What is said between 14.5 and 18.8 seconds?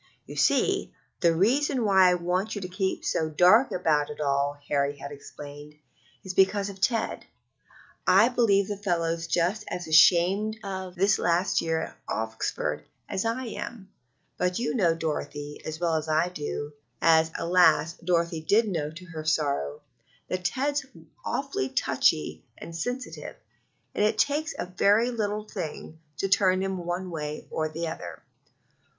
you know, Dorothy, as well as I do (as, alas! Dorothy did